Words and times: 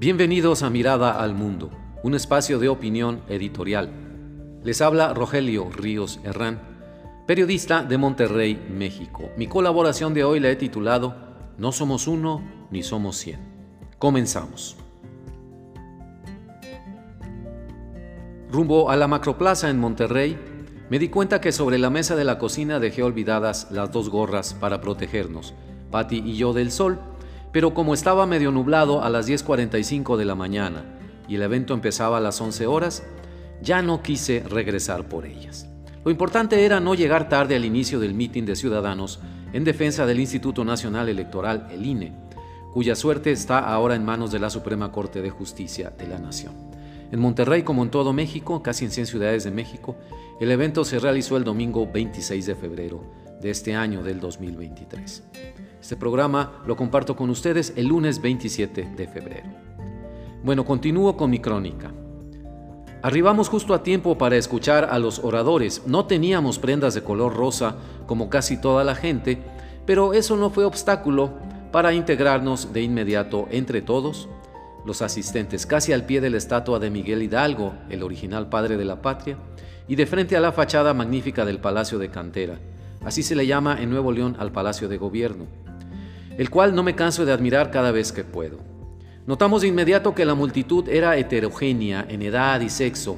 Bienvenidos 0.00 0.62
a 0.62 0.70
Mirada 0.70 1.20
al 1.20 1.34
Mundo, 1.34 1.72
un 2.04 2.14
espacio 2.14 2.60
de 2.60 2.68
opinión 2.68 3.20
editorial. 3.28 3.90
Les 4.62 4.80
habla 4.80 5.12
Rogelio 5.12 5.70
Ríos 5.70 6.20
Herrán, 6.22 6.60
periodista 7.26 7.82
de 7.82 7.98
Monterrey, 7.98 8.64
México. 8.70 9.28
Mi 9.36 9.48
colaboración 9.48 10.14
de 10.14 10.22
hoy 10.22 10.38
la 10.38 10.50
he 10.50 10.54
titulado 10.54 11.16
No 11.58 11.72
somos 11.72 12.06
uno 12.06 12.44
ni 12.70 12.84
somos 12.84 13.16
cien. 13.16 13.40
Comenzamos. 13.98 14.76
Rumbo 18.52 18.90
a 18.90 18.96
la 18.96 19.08
Macroplaza 19.08 19.68
en 19.68 19.80
Monterrey, 19.80 20.38
me 20.90 21.00
di 21.00 21.08
cuenta 21.08 21.40
que 21.40 21.50
sobre 21.50 21.76
la 21.76 21.90
mesa 21.90 22.14
de 22.14 22.24
la 22.24 22.38
cocina 22.38 22.78
dejé 22.78 23.02
olvidadas 23.02 23.72
las 23.72 23.90
dos 23.90 24.10
gorras 24.10 24.54
para 24.54 24.80
protegernos, 24.80 25.54
Patty 25.90 26.22
y 26.24 26.36
yo 26.36 26.52
del 26.52 26.70
sol, 26.70 27.00
pero 27.52 27.74
como 27.74 27.94
estaba 27.94 28.26
medio 28.26 28.50
nublado 28.50 29.02
a 29.02 29.10
las 29.10 29.28
10.45 29.28 30.16
de 30.16 30.24
la 30.24 30.34
mañana 30.34 30.84
y 31.26 31.36
el 31.36 31.42
evento 31.42 31.74
empezaba 31.74 32.18
a 32.18 32.20
las 32.20 32.40
11 32.40 32.66
horas, 32.66 33.04
ya 33.62 33.82
no 33.82 34.02
quise 34.02 34.44
regresar 34.48 35.08
por 35.08 35.26
ellas. 35.26 35.68
Lo 36.04 36.10
importante 36.10 36.64
era 36.64 36.80
no 36.80 36.94
llegar 36.94 37.28
tarde 37.28 37.56
al 37.56 37.64
inicio 37.64 37.98
del 38.00 38.14
mitin 38.14 38.46
de 38.46 38.56
ciudadanos 38.56 39.20
en 39.52 39.64
defensa 39.64 40.06
del 40.06 40.20
Instituto 40.20 40.64
Nacional 40.64 41.08
Electoral, 41.08 41.68
el 41.70 41.84
INE, 41.84 42.12
cuya 42.72 42.94
suerte 42.94 43.32
está 43.32 43.58
ahora 43.58 43.94
en 43.94 44.04
manos 44.04 44.30
de 44.30 44.38
la 44.38 44.50
Suprema 44.50 44.92
Corte 44.92 45.22
de 45.22 45.30
Justicia 45.30 45.90
de 45.90 46.06
la 46.06 46.18
Nación. 46.18 46.54
En 47.10 47.20
Monterrey, 47.20 47.62
como 47.62 47.82
en 47.82 47.90
todo 47.90 48.12
México, 48.12 48.62
casi 48.62 48.84
en 48.84 48.90
100 48.90 49.06
ciudades 49.06 49.44
de 49.44 49.50
México, 49.50 49.96
el 50.40 50.50
evento 50.50 50.84
se 50.84 50.98
realizó 50.98 51.36
el 51.36 51.44
domingo 51.44 51.88
26 51.90 52.46
de 52.46 52.54
febrero 52.54 53.27
de 53.40 53.50
este 53.50 53.74
año 53.74 54.02
del 54.02 54.20
2023. 54.20 55.22
Este 55.80 55.96
programa 55.96 56.62
lo 56.66 56.76
comparto 56.76 57.16
con 57.16 57.30
ustedes 57.30 57.72
el 57.76 57.86
lunes 57.86 58.20
27 58.20 58.90
de 58.96 59.08
febrero. 59.08 59.48
Bueno, 60.42 60.64
continúo 60.64 61.16
con 61.16 61.30
mi 61.30 61.38
crónica. 61.38 61.92
Arribamos 63.02 63.48
justo 63.48 63.74
a 63.74 63.82
tiempo 63.82 64.18
para 64.18 64.36
escuchar 64.36 64.88
a 64.90 64.98
los 64.98 65.20
oradores. 65.20 65.82
No 65.86 66.06
teníamos 66.06 66.58
prendas 66.58 66.94
de 66.94 67.02
color 67.02 67.34
rosa 67.34 67.76
como 68.06 68.28
casi 68.28 68.60
toda 68.60 68.82
la 68.82 68.94
gente, 68.94 69.38
pero 69.86 70.12
eso 70.14 70.36
no 70.36 70.50
fue 70.50 70.64
obstáculo 70.64 71.32
para 71.70 71.92
integrarnos 71.92 72.72
de 72.72 72.82
inmediato 72.82 73.46
entre 73.50 73.82
todos 73.82 74.28
los 74.84 75.02
asistentes 75.02 75.66
casi 75.66 75.92
al 75.92 76.06
pie 76.06 76.20
de 76.20 76.30
la 76.30 76.38
estatua 76.38 76.78
de 76.78 76.90
Miguel 76.90 77.22
Hidalgo, 77.22 77.74
el 77.90 78.02
original 78.02 78.48
padre 78.48 78.76
de 78.76 78.84
la 78.84 79.02
patria, 79.02 79.36
y 79.86 79.96
de 79.96 80.06
frente 80.06 80.36
a 80.36 80.40
la 80.40 80.52
fachada 80.52 80.94
magnífica 80.94 81.44
del 81.44 81.60
Palacio 81.60 81.98
de 81.98 82.10
Cantera, 82.10 82.58
así 83.08 83.22
se 83.22 83.34
le 83.34 83.46
llama 83.46 83.80
en 83.80 83.88
Nuevo 83.88 84.12
León 84.12 84.36
al 84.38 84.52
Palacio 84.52 84.86
de 84.86 84.98
Gobierno, 84.98 85.46
el 86.36 86.50
cual 86.50 86.74
no 86.74 86.82
me 86.82 86.94
canso 86.94 87.24
de 87.24 87.32
admirar 87.32 87.70
cada 87.70 87.90
vez 87.90 88.12
que 88.12 88.22
puedo. 88.22 88.58
Notamos 89.26 89.62
de 89.62 89.68
inmediato 89.68 90.14
que 90.14 90.26
la 90.26 90.34
multitud 90.34 90.86
era 90.90 91.16
heterogénea 91.16 92.04
en 92.06 92.20
edad 92.20 92.60
y 92.60 92.68
sexo, 92.68 93.16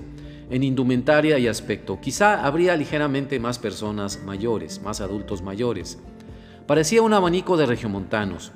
en 0.49 0.63
indumentaria 0.63 1.41
y 1.41 1.49
aspecto. 1.49 2.01
Quizá 2.01 2.47
habría 2.47 2.77
ligeramente 2.77 3.41
más 3.41 3.59
personas 3.59 4.23
mayores, 4.25 4.81
más 4.81 5.01
adultos 5.01 5.43
mayores. 5.43 5.99
Parecía 6.69 7.03
un 7.03 7.13
abanico 7.13 7.57
de 7.57 7.67
regiomontanos, 7.67 8.53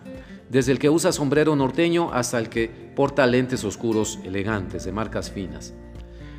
desde 0.49 0.71
el 0.71 0.79
que 0.79 0.89
usa 0.89 1.11
sombrero 1.11 1.57
norteño 1.57 2.13
hasta 2.13 2.39
el 2.39 2.49
que 2.49 2.69
porta 2.95 3.27
lentes 3.27 3.65
oscuros 3.65 4.21
elegantes 4.25 4.85
de 4.85 4.93
marcas 4.93 5.33
finas. 5.33 5.75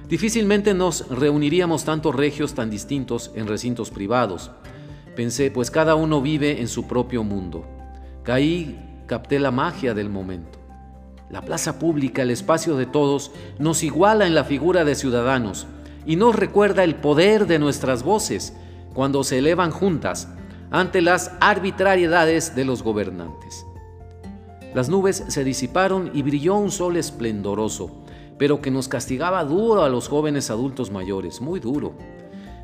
Difícilmente 0.07 0.73
nos 0.73 1.09
reuniríamos 1.09 1.83
tantos 1.83 2.16
regios 2.16 2.53
tan 2.53 2.69
distintos 2.69 3.31
en 3.35 3.45
recintos 3.45 3.89
privados. 3.89 4.51
Pensé, 5.16 5.49
pues 5.49 5.71
cada 5.71 5.95
uno 5.95 6.21
vive 6.21 6.59
en 6.59 6.67
su 6.67 6.88
propio 6.88 7.23
mundo. 7.23 7.66
Caí, 8.23 9.03
capté 9.08 9.39
la 9.39 9.52
magia 9.52 9.94
del 9.94 10.09
momento. 10.09 10.59
La 11.30 11.41
plaza 11.41 11.80
pública, 11.80 12.22
el 12.22 12.31
espacio 12.31 12.75
de 12.75 12.85
todos, 12.85 13.31
nos 13.57 13.83
iguala 13.83 14.28
en 14.28 14.35
la 14.35 14.44
figura 14.44 14.84
de 14.84 14.95
ciudadanos 14.95 15.67
y 16.06 16.17
nos 16.17 16.35
recuerda 16.35 16.84
el 16.84 16.95
poder 16.95 17.47
de 17.47 17.59
nuestras 17.59 18.03
voces 18.03 18.53
cuando 18.94 19.23
se 19.23 19.40
elevan 19.40 19.72
juntas 19.72 20.28
ante 20.69 21.01
las 21.01 21.31
arbitrariedades 21.40 22.56
de 22.56 22.66
los 22.66 22.84
gobernantes. 22.84 23.66
Las 24.73 24.90
nubes 24.90 25.23
se 25.29 25.44
disiparon 25.44 26.11
y 26.13 26.22
brilló 26.22 26.56
un 26.56 26.69
sol 26.69 26.97
esplendoroso, 26.97 28.03
pero 28.38 28.61
que 28.61 28.72
nos 28.72 28.90
castigaba 28.90 29.44
duro 29.45 29.84
a 29.84 29.90
los 29.90 30.09
jóvenes 30.09 30.50
adultos 30.50 30.91
mayores, 30.91 31.40
muy 31.40 31.59
duro. 31.59 31.94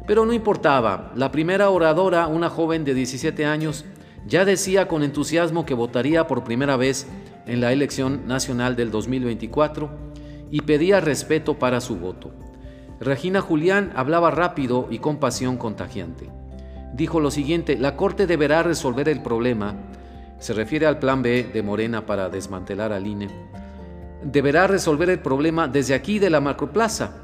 Pero 0.07 0.25
no 0.25 0.33
importaba, 0.33 1.11
la 1.15 1.31
primera 1.31 1.69
oradora, 1.69 2.27
una 2.27 2.49
joven 2.49 2.83
de 2.83 2.93
17 2.93 3.45
años, 3.45 3.85
ya 4.25 4.45
decía 4.45 4.87
con 4.87 5.03
entusiasmo 5.03 5.65
que 5.65 5.73
votaría 5.73 6.27
por 6.27 6.43
primera 6.43 6.77
vez 6.77 7.07
en 7.45 7.61
la 7.61 7.71
elección 7.71 8.27
nacional 8.27 8.75
del 8.75 8.91
2024 8.91 9.89
y 10.51 10.61
pedía 10.61 10.99
respeto 10.99 11.57
para 11.57 11.81
su 11.81 11.97
voto. 11.97 12.31
Regina 12.99 13.41
Julián 13.41 13.91
hablaba 13.95 14.31
rápido 14.31 14.87
y 14.91 14.99
con 14.99 15.17
pasión 15.17 15.57
contagiante. 15.57 16.29
Dijo 16.93 17.19
lo 17.19 17.31
siguiente, 17.31 17.77
la 17.77 17.95
Corte 17.95 18.27
deberá 18.27 18.63
resolver 18.63 19.09
el 19.09 19.23
problema 19.23 19.75
se 20.41 20.53
refiere 20.53 20.87
al 20.87 20.97
plan 20.97 21.21
B 21.21 21.51
de 21.53 21.61
Morena 21.61 22.07
para 22.07 22.27
desmantelar 22.27 22.91
al 22.91 23.05
INE, 23.05 23.29
deberá 24.23 24.65
resolver 24.65 25.07
el 25.11 25.19
problema 25.19 25.67
desde 25.67 25.93
aquí 25.93 26.17
de 26.17 26.31
la 26.31 26.41
macroplaza. 26.41 27.17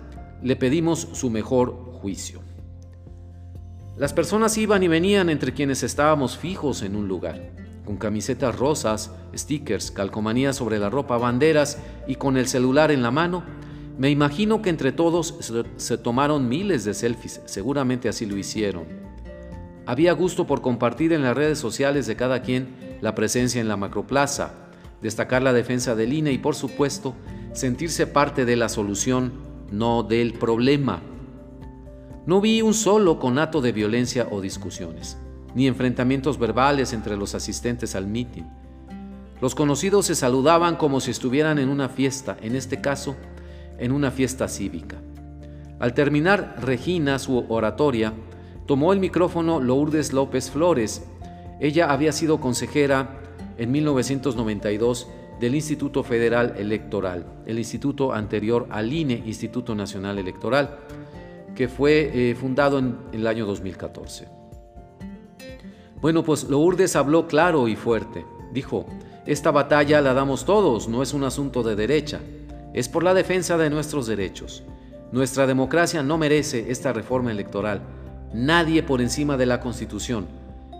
Le 0.43 0.55
pedimos 0.55 1.07
su 1.13 1.31
mejor 1.31 1.93
juicio. 1.99 2.41
Las 3.97 4.13
personas 4.13 4.55
iban 4.59 4.83
y 4.83 4.87
venían 4.87 5.27
entre 5.27 5.53
quienes 5.53 5.81
estábamos 5.81 6.37
fijos 6.37 6.83
en 6.83 6.95
un 6.95 7.07
lugar, 7.07 7.49
con 7.83 7.97
camisetas 7.97 8.55
rosas, 8.55 9.11
stickers, 9.35 9.89
calcomanías 9.89 10.55
sobre 10.55 10.77
la 10.77 10.91
ropa, 10.91 11.17
banderas 11.17 11.79
y 12.07 12.13
con 12.13 12.37
el 12.37 12.47
celular 12.47 12.91
en 12.91 13.01
la 13.01 13.09
mano. 13.09 13.43
Me 13.97 14.11
imagino 14.11 14.61
que 14.61 14.69
entre 14.69 14.91
todos 14.91 15.63
se 15.77 15.97
tomaron 15.97 16.47
miles 16.47 16.85
de 16.85 16.93
selfies, 16.93 17.41
seguramente 17.45 18.07
así 18.07 18.27
lo 18.27 18.37
hicieron. 18.37 18.85
Había 19.87 20.13
gusto 20.13 20.45
por 20.45 20.61
compartir 20.61 21.11
en 21.11 21.23
las 21.23 21.35
redes 21.35 21.57
sociales 21.57 22.05
de 22.05 22.15
cada 22.15 22.43
quien 22.43 22.67
la 23.01 23.15
presencia 23.15 23.59
en 23.61 23.67
la 23.67 23.77
macroplaza, 23.77 24.51
destacar 25.01 25.41
la 25.41 25.53
defensa 25.53 25.95
del 25.95 26.13
INE 26.13 26.33
y 26.33 26.37
por 26.37 26.53
supuesto 26.53 27.15
sentirse 27.53 28.05
parte 28.05 28.45
de 28.45 28.57
la 28.57 28.69
solución, 28.69 29.33
no 29.71 30.03
del 30.03 30.33
problema. 30.33 31.01
No 32.27 32.41
vi 32.41 32.61
un 32.61 32.75
solo 32.75 33.17
conato 33.17 33.61
de 33.61 33.71
violencia 33.71 34.27
o 34.29 34.41
discusiones, 34.41 35.17
ni 35.55 35.65
enfrentamientos 35.65 36.37
verbales 36.37 36.93
entre 36.93 37.17
los 37.17 37.33
asistentes 37.33 37.95
al 37.95 38.05
mitin. 38.05 38.45
Los 39.41 39.55
conocidos 39.55 40.05
se 40.05 40.13
saludaban 40.13 40.75
como 40.75 40.99
si 40.99 41.09
estuvieran 41.09 41.57
en 41.57 41.69
una 41.69 41.89
fiesta, 41.89 42.37
en 42.41 42.55
este 42.55 42.81
caso, 42.81 43.15
en 43.79 43.91
una 43.91 44.11
fiesta 44.11 44.47
cívica. 44.47 44.97
Al 45.79 45.93
terminar 45.93 46.57
Regina 46.61 47.17
su 47.17 47.45
oratoria, 47.49 48.13
tomó 48.65 48.93
el 48.93 48.99
micrófono 48.99 49.59
Lourdes 49.59 50.13
López 50.13 50.51
Flores 50.51 51.03
ella 51.59 51.91
había 51.91 52.11
sido 52.11 52.39
consejera 52.39 53.19
en 53.57 53.71
1992 53.71 55.07
del 55.39 55.55
Instituto 55.55 56.03
Federal 56.03 56.53
Electoral, 56.57 57.25
el 57.45 57.57
instituto 57.57 58.13
anterior 58.13 58.67
al 58.69 58.93
INE, 58.93 59.23
Instituto 59.25 59.73
Nacional 59.73 60.19
Electoral, 60.19 60.77
que 61.57 61.67
fue 61.67 62.11
eh, 62.13 62.35
fundado 62.35 62.79
en, 62.79 62.97
en 63.11 63.19
el 63.19 63.27
año 63.27 63.45
2014. 63.45 64.29
Bueno, 65.99 66.23
pues 66.23 66.45
Lourdes 66.45 66.95
habló 66.95 67.27
claro 67.27 67.67
y 67.67 67.75
fuerte. 67.75 68.25
Dijo, 68.53 68.85
esta 69.25 69.51
batalla 69.51 69.99
la 69.99 70.13
damos 70.13 70.45
todos, 70.45 70.87
no 70.87 71.03
es 71.03 71.13
un 71.13 71.25
asunto 71.25 71.63
de 71.63 71.75
derecha, 71.75 72.21
es 72.73 72.87
por 72.87 73.03
la 73.03 73.13
defensa 73.13 73.57
de 73.57 73.69
nuestros 73.69 74.07
derechos. 74.07 74.63
Nuestra 75.11 75.47
democracia 75.47 76.03
no 76.03 76.17
merece 76.17 76.71
esta 76.71 76.93
reforma 76.93 77.31
electoral, 77.31 77.81
nadie 78.33 78.83
por 78.83 79.01
encima 79.01 79.35
de 79.35 79.47
la 79.47 79.59
Constitución 79.59 80.27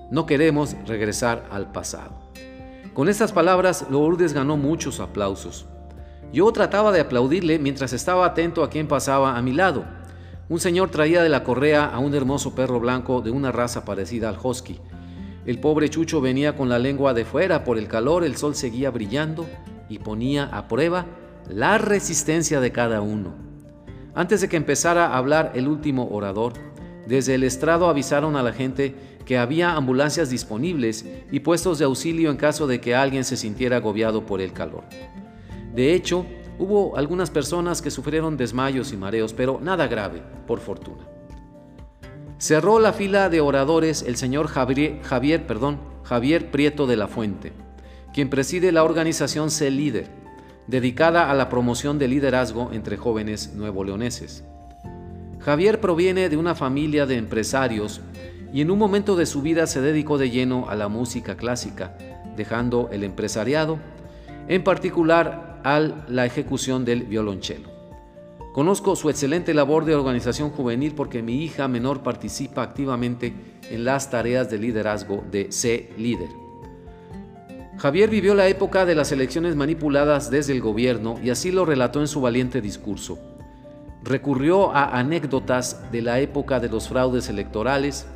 no 0.10 0.26
queremos 0.26 0.76
regresar 0.86 1.46
al 1.52 1.72
pasado. 1.72 2.14
Con 2.94 3.10
estas 3.10 3.32
palabras, 3.32 3.86
Lourdes 3.90 4.34
ganó 4.34 4.58
muchos 4.58 5.00
aplausos. 5.00 5.66
Yo 6.32 6.52
trataba 6.52 6.92
de 6.92 7.02
aplaudirle 7.02 7.60
mientras 7.60 7.94
estaba 7.94 8.26
atento 8.26 8.64
a 8.64 8.70
quien 8.70 8.88
pasaba 8.88 9.38
a 9.38 9.42
mi 9.42 9.54
lado. 9.54 9.86
Un 10.50 10.62
señor 10.62 10.90
traía 10.92 11.22
de 11.22 11.28
la 11.28 11.44
correa 11.44 11.86
a 11.86 12.00
un 12.00 12.16
hermoso 12.16 12.56
perro 12.56 12.80
blanco 12.80 13.22
de 13.22 13.32
una 13.32 13.52
raza 13.52 13.84
parecida 13.84 14.30
al 14.30 14.38
husky. 14.42 14.80
El 15.46 15.60
pobre 15.60 15.90
Chucho 15.90 16.22
venía 16.22 16.56
con 16.56 16.70
la 16.70 16.80
lengua 16.80 17.14
de 17.14 17.26
fuera 17.26 17.66
por 17.66 17.78
el 17.78 17.90
calor, 17.90 18.24
el 18.24 18.38
sol 18.38 18.56
seguía 18.56 18.90
brillando 18.90 19.46
y 19.90 20.00
ponía 20.00 20.46
a 20.46 20.70
prueba 20.70 21.06
la 21.50 21.78
resistencia 21.78 22.62
de 22.62 22.72
cada 22.72 23.02
uno. 23.02 23.36
Antes 24.16 24.40
de 24.40 24.48
que 24.48 24.56
empezara 24.56 25.08
a 25.08 25.18
hablar 25.18 25.52
el 25.54 25.68
último 25.68 26.08
orador, 26.12 26.54
desde 27.06 27.36
el 27.36 27.44
estrado 27.44 27.90
avisaron 27.90 28.38
a 28.38 28.44
la 28.44 28.54
gente 28.54 28.96
que 29.26 29.38
había 29.38 29.74
ambulancias 29.74 30.30
disponibles 30.30 31.06
y 31.30 31.42
puestos 31.42 31.78
de 31.80 31.86
auxilio 31.86 32.32
en 32.32 32.38
caso 32.38 32.68
de 32.68 32.80
que 32.80 32.96
alguien 32.96 33.26
se 33.26 33.36
sintiera 33.36 33.78
agobiado 33.78 34.26
por 34.26 34.40
el 34.40 34.54
calor. 34.54 34.86
De 35.76 35.94
hecho, 35.94 36.26
hubo 36.60 36.98
algunas 36.98 37.30
personas 37.30 37.82
que 37.82 37.92
sufrieron 37.92 38.38
desmayos 38.38 38.92
y 38.92 38.98
mareos, 38.98 39.34
pero 39.34 39.60
nada 39.62 39.88
grave, 39.88 40.22
por 40.46 40.60
fortuna. 40.60 41.04
Cerró 42.38 42.80
la 42.80 42.94
fila 42.94 43.30
de 43.30 43.42
oradores 43.42 44.04
el 44.04 44.16
señor 44.16 44.48
Javier, 44.48 45.02
Javier, 45.02 45.48
perdón, 45.48 45.80
Javier 46.04 46.52
Prieto 46.52 46.86
de 46.86 46.96
la 46.96 47.08
Fuente, 47.08 47.54
quien 48.14 48.30
preside 48.30 48.72
la 48.72 48.84
organización 48.84 49.50
C 49.50 49.72
Líder, 49.72 50.08
dedicada 50.68 51.32
a 51.32 51.34
la 51.34 51.50
promoción 51.50 51.98
del 51.98 52.12
liderazgo 52.12 52.70
entre 52.74 52.98
jóvenes 52.98 53.54
nuevo-leoneses. 53.54 54.44
Javier 55.40 55.80
proviene 55.80 56.30
de 56.30 56.38
una 56.38 56.56
familia 56.56 57.06
de 57.06 57.16
empresarios 57.16 58.02
y 58.54 58.62
en 58.62 58.72
un 58.72 58.78
momento 58.78 59.16
de 59.16 59.26
su 59.26 59.42
vida 59.42 59.66
se 59.66 59.82
dedicó 59.82 60.18
de 60.18 60.30
lleno 60.30 60.70
a 60.70 60.76
la 60.76 60.90
música 60.90 61.38
clásica, 61.38 61.98
dejando 62.36 62.90
el 62.92 63.04
empresariado, 63.04 63.80
en 64.48 64.64
particular 64.64 65.57
a 65.64 65.80
la 66.08 66.26
ejecución 66.26 66.86
del 66.86 67.04
violonchelo. 67.04 67.70
Conozco 68.54 68.96
su 68.96 69.10
excelente 69.10 69.54
labor 69.54 69.86
de 69.86 69.96
organización 69.96 70.50
juvenil 70.50 70.94
porque 70.96 71.22
mi 71.22 71.44
hija 71.44 71.68
menor 71.68 72.02
participa 72.02 72.64
activamente 72.64 73.34
en 73.70 73.86
las 73.86 74.10
tareas 74.10 74.50
de 74.50 74.58
liderazgo 74.58 75.24
de 75.30 75.52
C 75.52 75.92
Líder. 75.98 76.30
Javier 77.78 78.10
vivió 78.10 78.34
la 78.34 78.48
época 78.48 78.88
de 78.88 78.96
las 78.96 79.12
elecciones 79.12 79.56
manipuladas 79.56 80.32
desde 80.32 80.54
el 80.54 80.62
gobierno 80.62 81.20
y 81.24 81.30
así 81.30 81.52
lo 81.52 81.64
relató 81.64 82.02
en 82.02 82.08
su 82.08 82.20
valiente 82.20 82.60
discurso. 82.60 83.20
Recurrió 84.04 84.72
a 84.72 84.98
anécdotas 84.98 85.92
de 85.92 86.02
la 86.02 86.20
época 86.20 86.60
de 86.60 86.70
los 86.70 86.88
fraudes 86.88 87.30
electorales, 87.30 88.08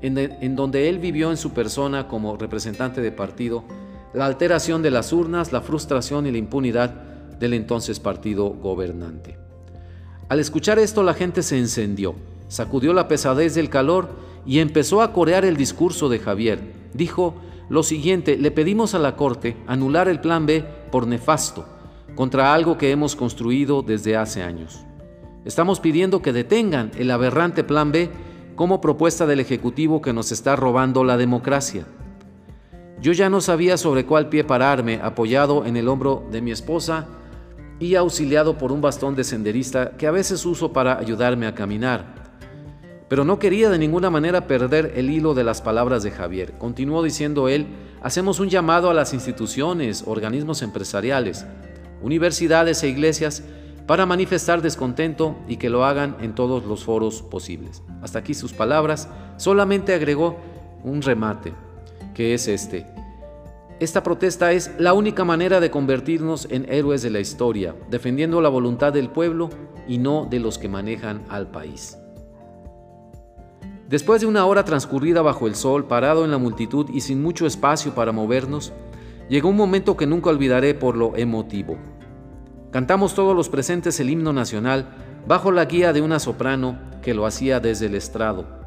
en, 0.00 0.56
donde 0.56 0.88
él 0.88 0.98
vivió 0.98 1.30
en 1.30 1.36
su 1.36 1.52
persona 1.52 2.08
como 2.08 2.36
representante 2.38 3.02
de 3.02 3.12
partido 3.12 3.64
la 4.14 4.26
alteración 4.26 4.82
de 4.82 4.90
las 4.90 5.12
urnas, 5.12 5.52
la 5.52 5.60
frustración 5.60 6.26
y 6.26 6.30
la 6.30 6.38
impunidad 6.38 6.90
del 7.38 7.54
entonces 7.54 7.98
partido 8.00 8.50
gobernante. 8.50 9.38
Al 10.28 10.40
escuchar 10.40 10.78
esto 10.78 11.02
la 11.02 11.14
gente 11.14 11.42
se 11.42 11.58
encendió, 11.58 12.14
sacudió 12.48 12.92
la 12.92 13.08
pesadez 13.08 13.54
del 13.54 13.70
calor 13.70 14.10
y 14.46 14.58
empezó 14.58 15.02
a 15.02 15.12
corear 15.12 15.44
el 15.44 15.56
discurso 15.56 16.08
de 16.08 16.18
Javier. 16.18 16.60
Dijo 16.94 17.34
lo 17.68 17.82
siguiente, 17.82 18.36
le 18.36 18.50
pedimos 18.50 18.94
a 18.94 18.98
la 18.98 19.16
Corte 19.16 19.56
anular 19.66 20.08
el 20.08 20.20
Plan 20.20 20.46
B 20.46 20.64
por 20.90 21.06
nefasto, 21.06 21.64
contra 22.14 22.52
algo 22.52 22.76
que 22.76 22.90
hemos 22.90 23.16
construido 23.16 23.82
desde 23.82 24.16
hace 24.16 24.42
años. 24.42 24.84
Estamos 25.44 25.80
pidiendo 25.80 26.22
que 26.22 26.32
detengan 26.32 26.90
el 26.98 27.10
aberrante 27.10 27.64
Plan 27.64 27.90
B 27.90 28.10
como 28.56 28.80
propuesta 28.80 29.26
del 29.26 29.40
Ejecutivo 29.40 30.02
que 30.02 30.12
nos 30.12 30.30
está 30.32 30.54
robando 30.54 31.02
la 31.02 31.16
democracia. 31.16 31.86
Yo 33.02 33.10
ya 33.12 33.28
no 33.28 33.40
sabía 33.40 33.76
sobre 33.76 34.06
cuál 34.06 34.28
pie 34.28 34.44
pararme, 34.44 35.00
apoyado 35.02 35.66
en 35.66 35.76
el 35.76 35.88
hombro 35.88 36.24
de 36.30 36.40
mi 36.40 36.52
esposa, 36.52 37.08
y 37.80 37.96
auxiliado 37.96 38.56
por 38.58 38.70
un 38.70 38.80
bastón 38.80 39.16
de 39.16 39.24
senderista 39.24 39.96
que 39.96 40.06
a 40.06 40.12
veces 40.12 40.46
uso 40.46 40.72
para 40.72 40.98
ayudarme 40.98 41.48
a 41.48 41.54
caminar. 41.56 42.30
Pero 43.08 43.24
no 43.24 43.40
quería 43.40 43.70
de 43.70 43.78
ninguna 43.78 44.08
manera 44.08 44.46
perder 44.46 44.92
el 44.94 45.10
hilo 45.10 45.34
de 45.34 45.42
las 45.42 45.60
palabras 45.60 46.04
de 46.04 46.12
Javier. 46.12 46.52
Continuó 46.58 47.02
diciendo 47.02 47.48
él, 47.48 47.66
hacemos 48.04 48.38
un 48.38 48.50
llamado 48.50 48.88
a 48.88 48.94
las 48.94 49.12
instituciones, 49.12 50.04
organismos 50.06 50.62
empresariales, 50.62 51.44
universidades 52.02 52.84
e 52.84 52.88
iglesias 52.88 53.42
para 53.88 54.06
manifestar 54.06 54.62
descontento 54.62 55.36
y 55.48 55.56
que 55.56 55.70
lo 55.70 55.84
hagan 55.84 56.16
en 56.20 56.36
todos 56.36 56.64
los 56.64 56.84
foros 56.84 57.20
posibles. 57.20 57.82
Hasta 58.00 58.20
aquí 58.20 58.32
sus 58.32 58.52
palabras. 58.52 59.08
Solamente 59.38 59.92
agregó 59.92 60.36
un 60.84 61.02
remate, 61.02 61.52
que 62.14 62.34
es 62.34 62.48
este. 62.48 62.86
Esta 63.80 64.02
protesta 64.02 64.52
es 64.52 64.70
la 64.78 64.92
única 64.92 65.24
manera 65.24 65.58
de 65.58 65.70
convertirnos 65.70 66.46
en 66.50 66.70
héroes 66.72 67.02
de 67.02 67.10
la 67.10 67.20
historia, 67.20 67.74
defendiendo 67.90 68.40
la 68.40 68.48
voluntad 68.48 68.92
del 68.92 69.10
pueblo 69.10 69.50
y 69.88 69.98
no 69.98 70.26
de 70.30 70.38
los 70.38 70.58
que 70.58 70.68
manejan 70.68 71.24
al 71.28 71.50
país. 71.50 71.98
Después 73.88 74.20
de 74.20 74.26
una 74.26 74.46
hora 74.46 74.64
transcurrida 74.64 75.20
bajo 75.20 75.46
el 75.46 75.54
sol, 75.54 75.86
parado 75.86 76.24
en 76.24 76.30
la 76.30 76.38
multitud 76.38 76.88
y 76.94 77.00
sin 77.00 77.20
mucho 77.20 77.44
espacio 77.44 77.94
para 77.94 78.12
movernos, 78.12 78.72
llegó 79.28 79.48
un 79.48 79.56
momento 79.56 79.96
que 79.96 80.06
nunca 80.06 80.30
olvidaré 80.30 80.74
por 80.74 80.96
lo 80.96 81.16
emotivo. 81.16 81.76
Cantamos 82.70 83.14
todos 83.14 83.36
los 83.36 83.48
presentes 83.48 84.00
el 84.00 84.10
himno 84.10 84.32
nacional 84.32 84.94
bajo 85.26 85.50
la 85.50 85.66
guía 85.66 85.92
de 85.92 86.00
una 86.00 86.20
soprano 86.20 86.78
que 87.02 87.14
lo 87.14 87.26
hacía 87.26 87.60
desde 87.60 87.86
el 87.86 87.94
estrado. 87.94 88.61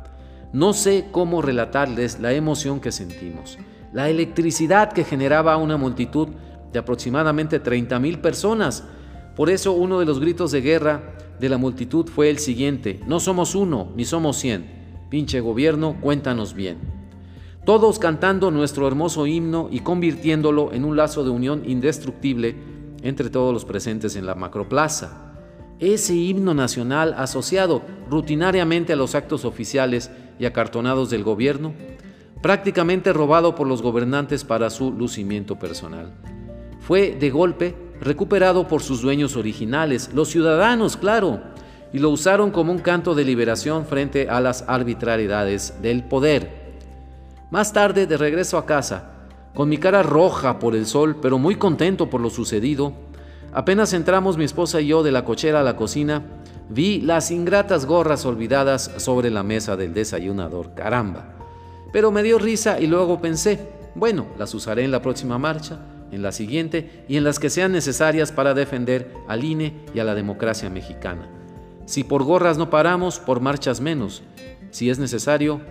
No 0.53 0.73
sé 0.73 1.07
cómo 1.11 1.41
relatarles 1.41 2.19
la 2.19 2.33
emoción 2.33 2.79
que 2.79 2.91
sentimos 2.91 3.57
la 3.95 4.09
electricidad 4.09 4.91
que 4.91 5.05
generaba 5.05 5.55
una 5.55 5.77
multitud 5.77 6.27
de 6.73 6.79
aproximadamente 6.79 7.61
30 7.61 7.97
mil 7.99 8.19
personas. 8.19 8.83
Por 9.37 9.49
eso 9.49 9.71
uno 9.71 10.01
de 10.01 10.05
los 10.05 10.19
gritos 10.19 10.51
de 10.51 10.59
guerra 10.59 11.15
de 11.39 11.47
la 11.47 11.57
multitud 11.57 12.05
fue 12.05 12.29
el 12.29 12.39
siguiente, 12.39 12.99
no 13.07 13.21
somos 13.21 13.55
uno, 13.55 13.93
ni 13.95 14.03
somos 14.03 14.35
cien. 14.35 14.65
Pinche 15.09 15.39
gobierno, 15.39 15.95
cuéntanos 16.01 16.53
bien. 16.53 16.79
Todos 17.63 17.97
cantando 17.97 18.51
nuestro 18.51 18.85
hermoso 18.85 19.27
himno 19.27 19.69
y 19.71 19.79
convirtiéndolo 19.79 20.73
en 20.73 20.83
un 20.83 20.97
lazo 20.97 21.23
de 21.23 21.29
unión 21.29 21.63
indestructible 21.65 22.57
entre 23.01 23.29
todos 23.29 23.53
los 23.53 23.63
presentes 23.63 24.17
en 24.17 24.25
la 24.25 24.35
macroplaza. 24.35 25.31
Ese 25.79 26.15
himno 26.15 26.53
nacional 26.53 27.15
asociado 27.17 27.81
rutinariamente 28.09 28.91
a 28.91 28.97
los 28.97 29.15
actos 29.15 29.45
oficiales 29.45 30.11
y 30.39 30.45
acartonados 30.45 31.09
del 31.09 31.23
gobierno 31.23 31.73
prácticamente 32.45 33.11
robado 33.11 33.55
por 33.55 33.65
los 33.65 33.81
gobernantes 33.81 34.43
para 34.43 34.69
su 34.69 34.91
lucimiento 34.91 35.57
personal. 35.57 36.11
Fue, 36.79 37.17
de 37.19 37.31
golpe, 37.31 37.75
recuperado 37.99 38.67
por 38.67 38.83
sus 38.83 39.01
dueños 39.01 39.35
originales, 39.35 40.11
los 40.13 40.29
ciudadanos, 40.29 40.95
claro, 40.95 41.41
y 41.91 41.97
lo 41.97 42.11
usaron 42.11 42.51
como 42.51 42.71
un 42.71 42.77
canto 42.77 43.15
de 43.15 43.23
liberación 43.23 43.87
frente 43.87 44.29
a 44.29 44.41
las 44.41 44.63
arbitrariedades 44.67 45.81
del 45.81 46.03
poder. 46.03 46.75
Más 47.49 47.73
tarde, 47.73 48.05
de 48.05 48.15
regreso 48.15 48.59
a 48.59 48.67
casa, 48.67 49.13
con 49.55 49.67
mi 49.67 49.79
cara 49.79 50.03
roja 50.03 50.59
por 50.59 50.75
el 50.75 50.85
sol, 50.85 51.17
pero 51.19 51.39
muy 51.39 51.55
contento 51.55 52.11
por 52.11 52.21
lo 52.21 52.29
sucedido, 52.29 52.93
apenas 53.53 53.91
entramos 53.91 54.37
mi 54.37 54.43
esposa 54.43 54.81
y 54.81 54.85
yo 54.85 55.01
de 55.01 55.11
la 55.11 55.25
cochera 55.25 55.61
a 55.61 55.63
la 55.63 55.77
cocina, 55.77 56.21
vi 56.69 57.01
las 57.01 57.31
ingratas 57.31 57.85
gorras 57.85 58.25
olvidadas 58.25 58.91
sobre 58.97 59.29
la 59.29 59.43
mesa 59.43 59.75
del 59.75 59.93
desayunador. 59.93 60.73
Caramba. 60.73 61.33
Pero 61.91 62.11
me 62.11 62.23
dio 62.23 62.39
risa 62.39 62.79
y 62.79 62.87
luego 62.87 63.21
pensé, 63.21 63.69
bueno, 63.95 64.25
las 64.37 64.53
usaré 64.53 64.83
en 64.83 64.91
la 64.91 65.01
próxima 65.01 65.37
marcha, 65.37 65.79
en 66.11 66.21
la 66.21 66.31
siguiente 66.31 67.05
y 67.07 67.17
en 67.17 67.23
las 67.23 67.39
que 67.39 67.49
sean 67.49 67.71
necesarias 67.71 68.31
para 68.31 68.53
defender 68.53 69.13
al 69.27 69.43
INE 69.43 69.85
y 69.93 69.99
a 69.99 70.03
la 70.03 70.15
democracia 70.15 70.69
mexicana. 70.69 71.29
Si 71.85 72.03
por 72.03 72.23
gorras 72.23 72.57
no 72.57 72.69
paramos, 72.69 73.19
por 73.19 73.39
marchas 73.39 73.79
menos. 73.79 74.23
Si 74.71 74.89
es 74.89 74.99
necesario, 74.99 75.61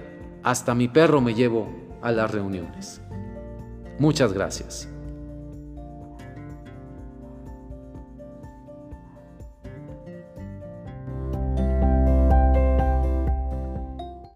hasta 0.42 0.74
mi 0.74 0.88
perro 0.88 1.20
me 1.20 1.34
llevo 1.34 1.68
a 2.02 2.12
las 2.12 2.30
reuniones. 2.30 3.00
Muchas 3.98 4.32
gracias. 4.32 4.93